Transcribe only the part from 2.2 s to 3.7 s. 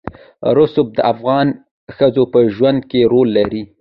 په ژوند کې رول لري.